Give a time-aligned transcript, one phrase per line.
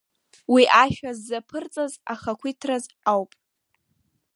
[0.53, 3.31] Уи ашәа ззаԥырҵаз ахақәиҭраз ауп.